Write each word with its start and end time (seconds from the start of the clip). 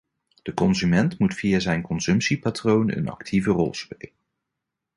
De 0.43 0.53
consument 0.53 1.19
moet 1.19 1.33
via 1.33 1.59
zijn 1.59 1.81
consumptiepatroon 1.81 2.91
een 2.91 3.09
actieve 3.09 3.51
rol 3.51 3.73
spelen. 3.73 4.11